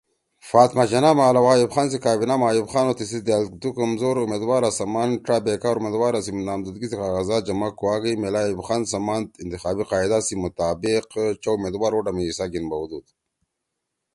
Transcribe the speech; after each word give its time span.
فاطمہ 0.49 0.83
جناح 0.91 1.13
ما 1.17 1.25
علاوہ 1.31 1.53
ایوب 1.55 1.71
خان 1.75 1.87
سی 1.91 1.97
کابینہ 2.05 2.35
ما 2.39 2.47
ایوب 2.51 2.67
خان 2.73 2.85
او 2.87 2.93
تیِسی 2.97 3.19
دأل 3.27 3.43
دُو 3.61 3.69
کمزور 3.79 4.15
اُمیدوارا 4.19 4.69
سمان 4.79 5.09
ڇا 5.25 5.35
بےکار 5.45 5.75
اُمیدوارا 5.79 6.19
سی 6.25 6.31
نامزدگی 6.47 6.87
سی 6.91 6.95
کاغذات 7.01 7.43
ہُم 7.43 7.47
جمع 7.47 7.69
کُواگئی 7.79 8.15
میلائی 8.21 8.45
ایوب 8.47 8.61
خان 8.67 8.81
سمان 8.93 9.21
انتخابی 9.43 9.83
قاعدا 9.91 10.17
سی 10.27 10.35
مطابق 10.43 11.07
چؤ 11.43 11.53
اُمیدوار 11.57 11.91
ووٹا 11.93 12.11
می 12.15 12.23
حِصہ 12.29 12.45
گھیِن 12.51 12.65
بھؤدُود 12.71 13.05